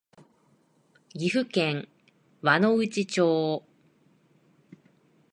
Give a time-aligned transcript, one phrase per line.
[1.13, 1.87] 岐阜県
[2.41, 3.63] 輪之内町